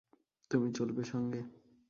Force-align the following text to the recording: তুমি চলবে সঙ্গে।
তুমি 0.51 0.69
চলবে 0.71 1.03
সঙ্গে। 1.03 1.41